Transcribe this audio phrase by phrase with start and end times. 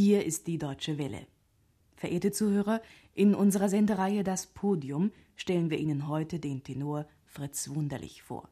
[0.00, 1.26] Hier ist die Deutsche Welle.
[1.96, 2.80] Verehrte Zuhörer,
[3.14, 8.48] in unserer Sendereihe Das Podium stellen wir Ihnen heute den Tenor Fritz Wunderlich vor.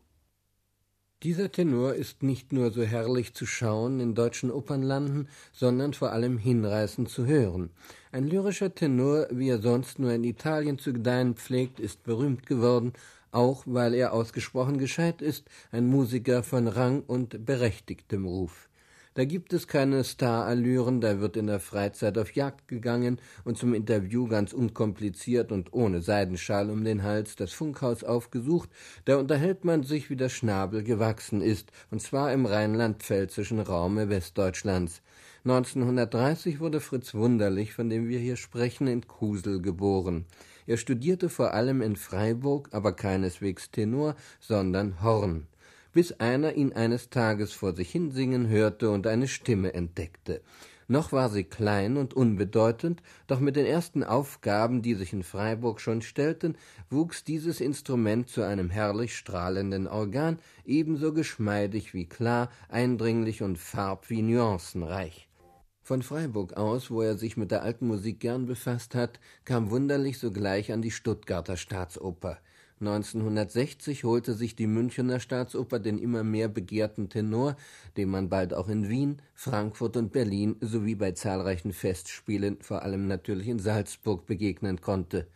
[1.23, 6.37] Dieser Tenor ist nicht nur so herrlich zu schauen in deutschen Opernlanden, sondern vor allem
[6.37, 7.71] hinreißend zu hören.
[8.11, 12.93] Ein lyrischer Tenor, wie er sonst nur in Italien zu gedeihen pflegt, ist berühmt geworden,
[13.31, 18.69] auch weil er ausgesprochen gescheit ist, ein Musiker von Rang und berechtigtem Ruf.
[19.17, 23.73] Da gibt es keine Starallüren, da wird in der Freizeit auf Jagd gegangen und zum
[23.73, 28.69] Interview ganz unkompliziert und ohne Seidenschal um den Hals das Funkhaus aufgesucht,
[29.07, 35.01] da unterhält man sich, wie der Schnabel gewachsen ist, und zwar im rheinland-pfälzischen Raume Westdeutschlands.
[35.47, 40.27] 1930 wurde Fritz Wunderlich, von dem wir hier sprechen, in Kusel geboren.
[40.67, 45.47] Er studierte vor allem in Freiburg, aber keineswegs Tenor, sondern Horn
[45.97, 50.43] bis einer ihn eines Tages vor sich hinsingen hörte und eine Stimme entdeckte.
[50.89, 55.81] Noch war sie klein und unbedeutend, doch mit den ersten Aufgaben, die sich in Freiburg
[55.81, 56.59] schon stellten,
[56.91, 64.11] wuchs dieses Instrument zu einem herrlich strahlenden Organ, ebenso geschmeidig wie klar, eindringlich und farb
[64.11, 65.31] wie nuancenreich.
[65.81, 70.19] Von Freiburg aus, wo er sich mit der alten Musik gern befasst hat, kam wunderlich
[70.19, 72.37] sogleich an die Stuttgarter Staatsoper.
[72.81, 77.57] 1960 holte sich die Münchener Staatsoper den immer mehr begehrten Tenor,
[77.97, 83.07] dem man bald auch in Wien, Frankfurt und Berlin sowie bei zahlreichen Festspielen, vor allem
[83.07, 85.27] natürlich in Salzburg, begegnen konnte.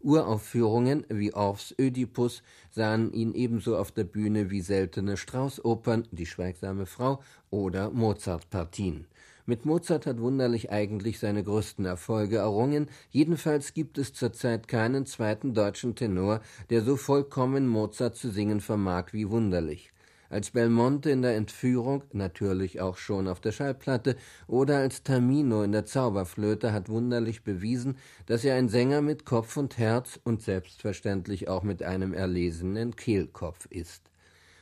[0.00, 6.86] Uraufführungen wie Orffs Ödipus sahen ihn ebenso auf der Bühne wie seltene Straußopern, Die schweigsame
[6.86, 9.06] Frau oder Mozartpartien.
[9.48, 15.54] Mit Mozart hat Wunderlich eigentlich seine größten Erfolge errungen, jedenfalls gibt es zurzeit keinen zweiten
[15.54, 19.90] deutschen Tenor, der so vollkommen Mozart zu singen vermag wie Wunderlich.
[20.28, 24.16] Als Belmonte in der Entführung, natürlich auch schon auf der Schallplatte,
[24.48, 29.56] oder als Tamino in der Zauberflöte hat Wunderlich bewiesen, dass er ein Sänger mit Kopf
[29.56, 34.07] und Herz und selbstverständlich auch mit einem erlesenen Kehlkopf ist.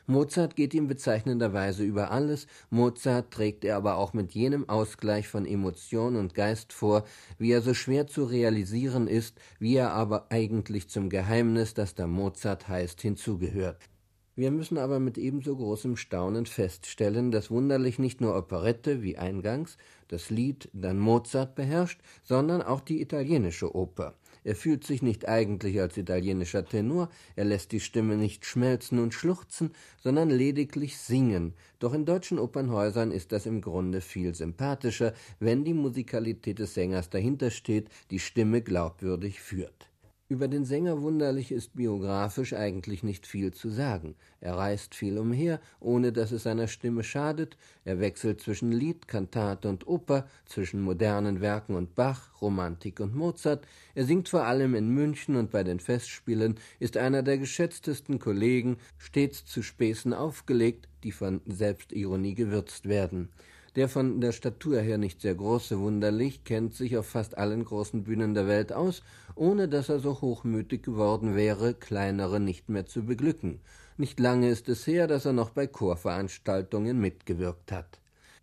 [0.09, 5.45] Mozart geht ihm bezeichnenderweise über alles, Mozart trägt er aber auch mit jenem Ausgleich von
[5.45, 7.05] Emotion und Geist vor,
[7.39, 12.07] wie er so schwer zu realisieren ist, wie er aber eigentlich zum Geheimnis, das da
[12.07, 13.89] Mozart heißt, hinzugehört.
[14.37, 19.79] Wir müssen aber mit ebenso großem Staunen feststellen, dass wunderlich nicht nur Operette wie eingangs,
[20.09, 24.15] das Lied, dann Mozart beherrscht, sondern auch die italienische Oper.
[24.47, 29.13] Er fühlt sich nicht eigentlich als italienischer Tenor, er lässt die Stimme nicht schmelzen und
[29.13, 31.55] schluchzen, sondern lediglich singen.
[31.81, 37.11] Doch in deutschen Opernhäusern ist das im Grunde viel sympathischer, wenn die Musikalität des Sängers
[37.11, 39.91] dahinter steht, die Stimme glaubwürdig führt.
[40.29, 44.17] Über den Sänger Wunderlich ist biografisch eigentlich nicht viel zu sagen.
[44.41, 49.69] Er reist viel umher, ohne dass es seiner Stimme schadet, er wechselt zwischen Lied, Kantate
[49.69, 54.89] und Oper, zwischen modernen Werken und Bach, Romantik und Mozart, er singt vor allem in
[54.89, 61.13] München und bei den Festspielen, ist einer der geschätztesten Kollegen, stets zu Späßen aufgelegt, die
[61.13, 63.29] von Selbstironie gewürzt werden.
[63.77, 68.05] Der von der Statur her nicht sehr große Wunderlich kennt sich auf fast allen großen
[68.05, 69.03] Bühnen der Welt aus,
[69.35, 73.61] ohne dass er so hochmütig geworden wäre, kleinere nicht mehr zu beglücken.
[73.99, 78.01] Nicht lange ist es her, dass er noch bei Chorveranstaltungen mitgewirkt hat.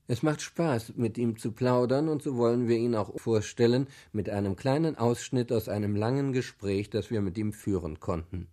[0.08, 4.30] Es macht Spaß, mit ihm zu plaudern, und so wollen wir ihn auch vorstellen mit
[4.30, 8.48] einem kleinen Ausschnitt aus einem langen Gespräch, das wir mit ihm führen konnten.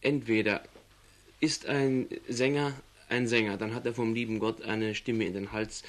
[0.00, 0.62] Entweder
[1.40, 2.74] ist ein Sänger
[3.08, 5.82] ein Sänger, dann hat er vom lieben Gott eine Stimme in den Hals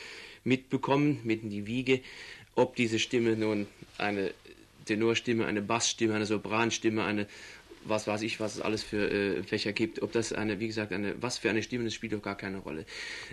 [0.43, 2.01] mitbekommen, mit in die Wiege.
[2.55, 4.31] Ob diese Stimme nun eine
[4.85, 7.27] Tenorstimme, eine Bassstimme, eine Sopranstimme, eine
[7.85, 10.91] was weiß ich, was es alles für äh, Fächer gibt, ob das eine, wie gesagt,
[10.91, 12.85] eine, was für eine Stimme, das spielt doch gar keine Rolle.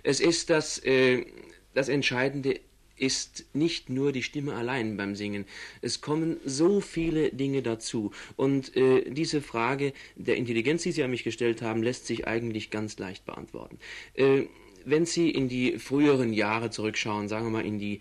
[0.02, 1.26] Es ist das, äh,
[1.74, 2.60] das Entscheidende
[2.96, 5.44] ist nicht nur die Stimme allein beim Singen.
[5.82, 8.12] Es kommen so viele Dinge dazu.
[8.36, 12.70] Und äh, diese Frage der Intelligenz, die Sie an mich gestellt haben, lässt sich eigentlich
[12.70, 13.78] ganz leicht beantworten.
[14.14, 14.44] Äh,
[14.84, 18.00] wenn Sie in die früheren Jahre zurückschauen, sagen wir mal in die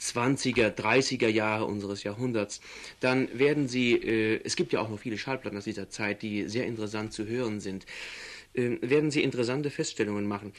[0.00, 2.60] 20er, 30er Jahre unseres Jahrhunderts,
[3.00, 6.48] dann werden Sie, äh, es gibt ja auch noch viele Schallplatten aus dieser Zeit, die
[6.48, 7.86] sehr interessant zu hören sind,
[8.54, 10.52] äh, werden Sie interessante Feststellungen machen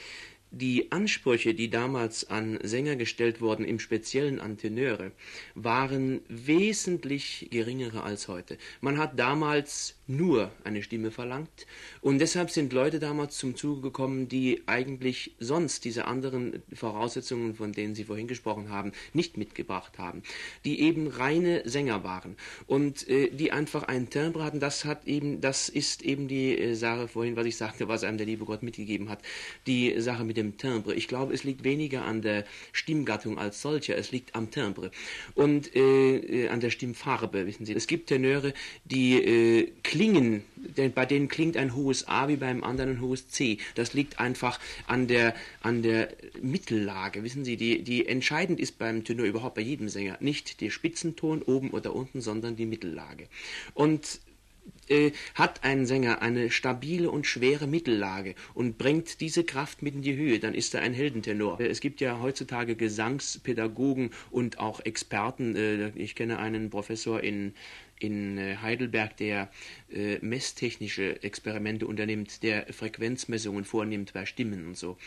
[0.56, 5.12] die Ansprüche, die damals an Sänger gestellt wurden, im Speziellen an Tenöre,
[5.54, 8.58] waren wesentlich geringere als heute.
[8.80, 11.66] Man hat damals nur eine Stimme verlangt
[12.00, 17.74] und deshalb sind Leute damals zum Zuge gekommen, die eigentlich sonst diese anderen Voraussetzungen, von
[17.74, 20.22] denen Sie vorhin gesprochen haben, nicht mitgebracht haben,
[20.64, 22.38] die eben reine Sänger waren
[22.68, 24.60] und äh, die einfach einen Timbre hatten.
[24.60, 28.18] Das hat eben, das ist eben die äh, Sache vorhin, was ich sagte, was einem
[28.18, 29.22] der liebe Gott mitgegeben hat,
[29.68, 30.94] die Sache mit dem dem Timbre.
[30.94, 34.92] Ich glaube, es liegt weniger an der Stimmgattung als solcher, es liegt am Timbre
[35.34, 37.74] und äh, äh, an der Stimmfarbe, wissen Sie.
[37.74, 38.54] Es gibt Tenöre,
[38.86, 43.28] die äh, klingen, denn bei denen klingt ein hohes A wie beim anderen ein hohes
[43.30, 43.58] C.
[43.76, 46.10] Das liegt einfach an der, an der
[46.42, 47.58] Mittellage, wissen Sie.
[47.58, 51.96] Die, die entscheidend ist beim Tenor überhaupt bei jedem Sänger nicht der Spitzenton oben oder
[51.96, 53.28] unten, sondern die Mittellage.
[53.74, 54.20] Und
[55.34, 60.16] hat ein Sänger eine stabile und schwere Mittellage und bringt diese Kraft mit in die
[60.16, 61.60] Höhe, dann ist er ein Heldentenor.
[61.60, 65.56] Äh, es gibt ja heutzutage Gesangspädagogen und auch Experten.
[65.56, 67.54] Äh, ich kenne einen Professor in
[68.00, 69.50] in Heidelberg, der
[69.92, 74.98] äh, messtechnische Experimente unternimmt, der Frequenzmessungen vornimmt bei Stimmen und so.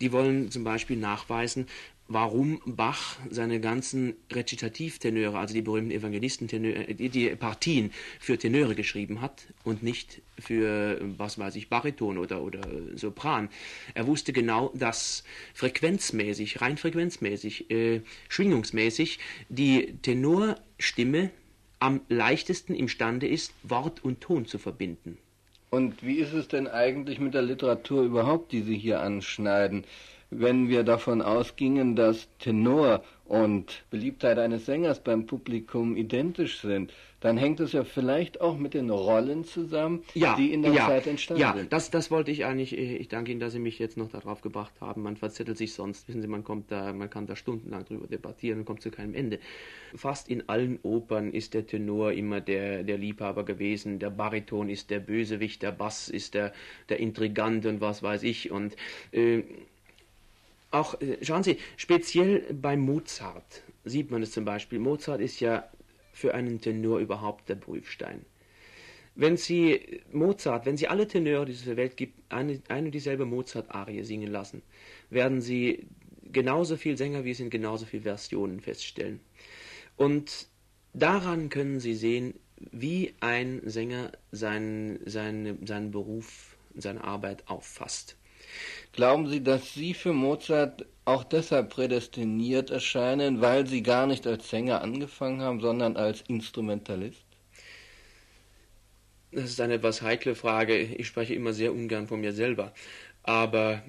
[0.00, 1.66] Die wollen zum Beispiel nachweisen,
[2.06, 9.20] warum Bach seine ganzen Rezitativtenöre, also die berühmten Evangelisten-Tenöre, die, die, Partien für Tenöre geschrieben
[9.20, 12.60] hat und nicht für, was weiß ich, Bariton oder, oder
[12.94, 13.48] Sopran.
[13.94, 21.30] Er wusste genau, dass frequenzmäßig, rein frequenzmäßig, äh, schwingungsmäßig die Tenorstimme
[21.84, 25.18] am leichtesten imstande ist, Wort und Ton zu verbinden.
[25.68, 29.84] Und wie ist es denn eigentlich mit der Literatur überhaupt, die Sie hier anschneiden?
[30.30, 36.92] Wenn wir davon ausgingen, dass Tenor und Beliebtheit eines Sängers beim Publikum identisch sind,
[37.24, 40.86] dann hängt es ja vielleicht auch mit den Rollen zusammen, ja, die in der ja,
[40.86, 41.62] Zeit entstanden ja, sind.
[41.62, 42.76] Ja, das, das wollte ich eigentlich.
[42.76, 45.02] Äh, ich danke Ihnen, dass Sie mich jetzt noch darauf gebracht haben.
[45.02, 46.06] Man verzettelt sich sonst.
[46.06, 49.14] Wissen Sie, man kommt da, man kann da stundenlang drüber debattieren und kommt zu keinem
[49.14, 49.38] Ende.
[49.94, 54.00] Fast in allen Opern ist der Tenor immer der, der Liebhaber gewesen.
[54.00, 56.52] Der Bariton ist der Bösewicht, der Bass ist der,
[56.90, 58.50] der Intrigant und was weiß ich.
[58.50, 58.76] Und
[59.12, 59.44] äh,
[60.74, 64.78] auch, äh, schauen Sie, speziell bei Mozart sieht man es zum Beispiel.
[64.78, 65.68] Mozart ist ja
[66.12, 68.24] für einen Tenor überhaupt der Prüfstein.
[69.14, 72.92] Wenn Sie Mozart, wenn Sie alle Tenöre, die es der Welt gibt, eine, eine und
[72.92, 74.62] dieselbe Mozart-Arie singen lassen,
[75.10, 75.86] werden Sie
[76.32, 79.20] genauso viel Sänger wie es in genauso viele Versionen feststellen.
[79.96, 80.48] Und
[80.92, 88.16] daran können Sie sehen, wie ein Sänger seinen, seinen, seinen Beruf, seine Arbeit auffasst.
[88.92, 94.48] Glauben Sie, dass Sie für Mozart auch deshalb prädestiniert erscheinen, weil Sie gar nicht als
[94.50, 97.24] Sänger angefangen haben, sondern als Instrumentalist?
[99.32, 100.78] Das ist eine etwas heikle Frage.
[100.78, 102.72] Ich spreche immer sehr ungern von mir selber.
[103.24, 103.82] Aber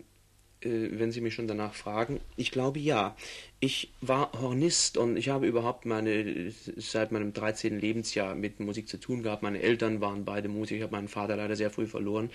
[0.65, 3.15] wenn Sie mich schon danach fragen, ich glaube ja.
[3.59, 7.79] Ich war Hornist und ich habe überhaupt meine, seit meinem 13.
[7.79, 9.43] Lebensjahr mit Musik zu tun gehabt.
[9.43, 10.77] Meine Eltern waren beide Musiker.
[10.77, 12.29] Ich habe meinen Vater leider sehr früh verloren.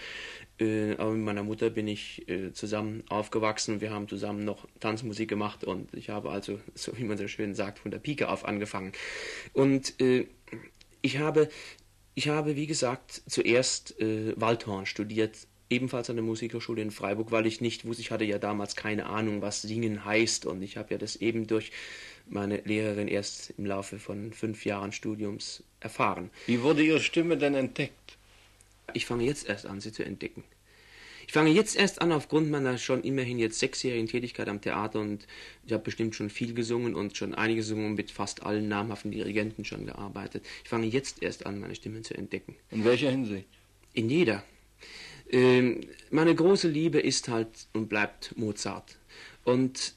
[0.59, 3.81] Äh, aber mit meiner Mutter bin ich äh, zusammen aufgewachsen.
[3.81, 7.55] Wir haben zusammen noch Tanzmusik gemacht und ich habe also, so wie man so schön
[7.55, 8.93] sagt, von der Pike auf angefangen.
[9.53, 9.95] Und
[11.03, 11.49] ich habe
[12.15, 17.47] ich habe, wie gesagt, zuerst äh, Waldhorn studiert ebenfalls an der Musikhochschule in Freiburg, weil
[17.47, 20.93] ich nicht wusste, ich hatte ja damals keine Ahnung, was Singen heißt und ich habe
[20.93, 21.71] ja das eben durch
[22.29, 26.31] meine Lehrerin erst im Laufe von fünf Jahren Studiums erfahren.
[26.47, 28.17] Wie wurde Ihre Stimme denn entdeckt?
[28.93, 30.43] Ich fange jetzt erst an, sie zu entdecken.
[31.31, 35.29] Ich fange jetzt erst an, aufgrund meiner schon immerhin jetzt sechsjährigen Tätigkeit am Theater und
[35.65, 39.65] ich habe bestimmt schon viel gesungen und schon einige gesungen mit fast allen namhaften Dirigenten
[39.65, 40.45] schon gearbeitet.
[40.65, 42.57] Ich fange jetzt erst an, meine Stimme zu entdecken.
[42.73, 43.47] In welcher Hinsicht?
[43.93, 44.43] In jeder.
[45.31, 45.81] Ähm,
[46.11, 48.97] meine große Liebe ist halt und bleibt Mozart.
[49.45, 49.95] Und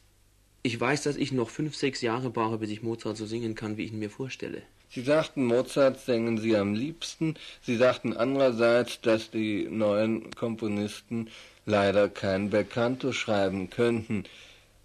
[0.61, 3.77] ich weiß, dass ich noch fünf, sechs Jahre brauche, bis ich Mozart so singen kann,
[3.77, 4.61] wie ich ihn mir vorstelle.
[4.89, 7.35] Sie sagten, Mozart singen Sie am liebsten.
[7.63, 11.29] Sie sagten andererseits, dass die neuen Komponisten
[11.65, 14.25] leider kein Belcanto schreiben könnten.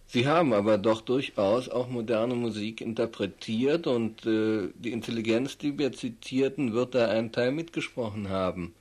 [0.07, 5.93] Sie haben aber doch durchaus auch moderne Musik interpretiert und äh, die Intelligenz, die wir
[5.93, 8.75] zitierten, wird da einen Teil mitgesprochen haben.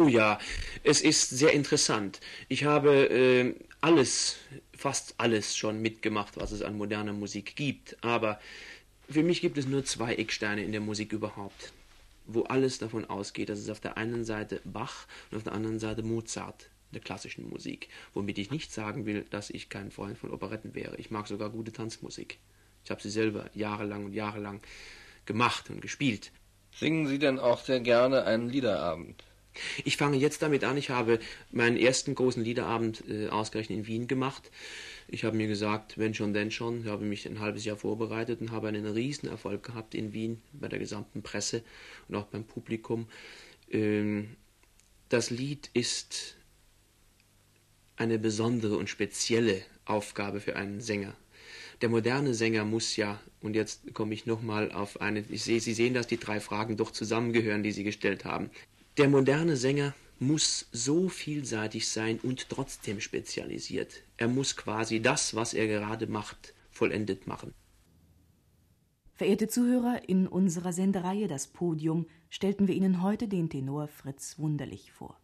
[0.00, 0.38] Oh ja,
[0.84, 2.20] es ist sehr interessant.
[2.48, 4.36] Ich habe äh, alles,
[4.72, 7.96] fast alles schon mitgemacht, was es an moderner Musik gibt.
[8.04, 8.38] Aber
[9.10, 11.72] für mich gibt es nur zwei Ecksteine in der Musik überhaupt,
[12.26, 15.80] wo alles davon ausgeht, dass es auf der einen Seite Bach und auf der anderen
[15.80, 17.88] Seite Mozart der klassischen Musik.
[18.14, 20.96] Womit ich nicht sagen will, dass ich kein Freund von Operetten wäre.
[20.98, 22.38] Ich mag sogar gute Tanzmusik.
[22.84, 24.60] Ich habe sie selber jahrelang und jahrelang
[25.26, 26.30] gemacht und gespielt.
[26.70, 29.24] Singen Sie denn auch sehr gerne einen Liederabend?
[29.84, 30.76] Ich fange jetzt damit an.
[30.76, 31.18] Ich habe
[31.50, 34.50] meinen ersten großen Liederabend äh, ausgerechnet in Wien gemacht.
[35.08, 36.82] Ich habe mir gesagt, wenn schon, denn schon.
[36.82, 40.42] Ich habe mich ein halbes Jahr vorbereitet und habe einen riesen Erfolg gehabt in Wien
[40.52, 41.62] bei der gesamten Presse
[42.08, 43.08] und auch beim Publikum.
[43.70, 44.36] Ähm,
[45.08, 46.36] das Lied ist
[47.96, 51.16] eine besondere und spezielle Aufgabe für einen Sänger.
[51.80, 55.74] Der moderne Sänger muss ja, und jetzt komme ich nochmal auf eine, ich sehe, Sie
[55.74, 58.50] sehen, dass die drei Fragen doch zusammengehören, die Sie gestellt haben.
[58.98, 64.02] Der moderne Sänger muss so vielseitig sein und trotzdem spezialisiert.
[64.16, 67.54] Er muss quasi das, was er gerade macht, vollendet machen.
[69.14, 74.90] Verehrte Zuhörer, in unserer Sendereihe Das Podium stellten wir Ihnen heute den Tenor Fritz Wunderlich
[74.90, 75.16] vor.